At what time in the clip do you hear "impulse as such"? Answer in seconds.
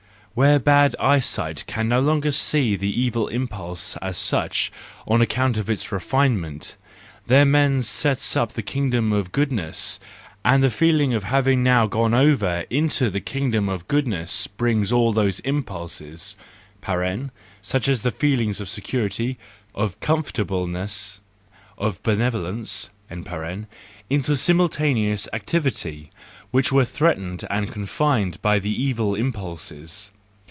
3.27-4.71